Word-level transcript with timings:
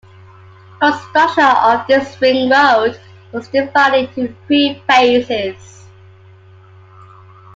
Construction 0.79 1.43
of 1.45 1.85
this 1.85 2.19
ring 2.19 2.49
road 2.49 2.99
was 3.31 3.47
divided 3.49 4.09
into 4.17 4.35
three 4.47 4.81
phases. 4.89 5.85